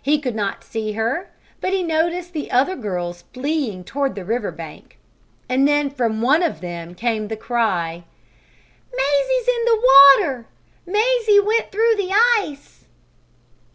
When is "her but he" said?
0.92-1.82